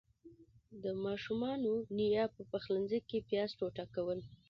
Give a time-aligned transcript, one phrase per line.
[0.83, 4.19] د ماشومانو نيا په پخلنځي کې پياز ټوټه کول.